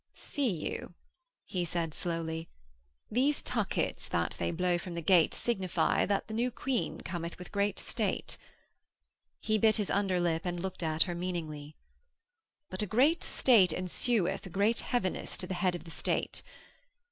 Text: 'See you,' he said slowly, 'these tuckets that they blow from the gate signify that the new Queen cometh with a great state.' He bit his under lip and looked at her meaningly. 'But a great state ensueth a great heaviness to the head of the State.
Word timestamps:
'See 0.15 0.49
you,' 0.49 0.95
he 1.45 1.63
said 1.63 1.93
slowly, 1.93 2.49
'these 3.11 3.43
tuckets 3.43 4.09
that 4.09 4.31
they 4.39 4.49
blow 4.49 4.75
from 4.79 4.95
the 4.95 4.99
gate 5.03 5.31
signify 5.31 6.07
that 6.07 6.25
the 6.27 6.33
new 6.33 6.49
Queen 6.49 7.01
cometh 7.01 7.37
with 7.37 7.49
a 7.49 7.51
great 7.51 7.77
state.' 7.77 8.35
He 9.39 9.59
bit 9.59 9.75
his 9.75 9.91
under 9.91 10.19
lip 10.19 10.41
and 10.43 10.59
looked 10.59 10.81
at 10.81 11.03
her 11.03 11.13
meaningly. 11.13 11.75
'But 12.67 12.81
a 12.81 12.87
great 12.87 13.23
state 13.23 13.71
ensueth 13.71 14.43
a 14.43 14.49
great 14.49 14.79
heaviness 14.79 15.37
to 15.37 15.45
the 15.45 15.53
head 15.53 15.75
of 15.75 15.83
the 15.83 15.91
State. 15.91 16.41